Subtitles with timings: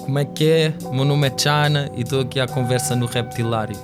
[0.00, 0.74] Como é que é?
[0.84, 3.76] O meu nome é China e estou aqui à conversa no Reptilário.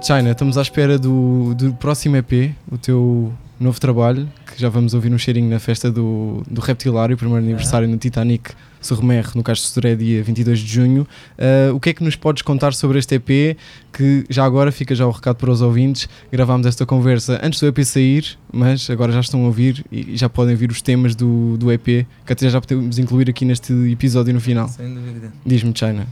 [0.00, 4.94] China, estamos à espera do, do próximo EP, o teu novo trabalho, que já vamos
[4.94, 9.68] ouvir um cheirinho na festa do, do Reptilário, primeiro aniversário no Titanic Surmer, no Castro
[9.68, 11.06] Sodré, dia 22 de junho.
[11.38, 13.56] Uh, o que é que nos podes contar sobre este EP?
[13.92, 16.08] Que já agora fica já o recado para os ouvintes.
[16.30, 20.28] Gravámos esta conversa antes do EP sair, mas agora já estão a ouvir e já
[20.28, 21.84] podem ouvir os temas do, do EP,
[22.26, 24.68] que até já podemos incluir aqui neste episódio no final.
[24.68, 25.32] Sem dúvida.
[25.46, 26.06] Diz-me, China.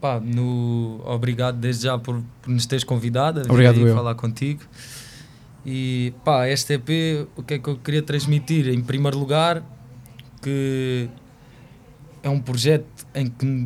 [0.00, 1.02] Pá, no...
[1.04, 3.94] obrigado desde já por, por nos teres convidado a Obrigado eu.
[3.94, 4.62] falar contigo.
[5.64, 8.68] E pá, este EP, o que é que eu queria transmitir?
[8.68, 9.62] Em primeiro lugar,
[10.40, 11.08] que
[12.22, 13.64] é um projeto em que me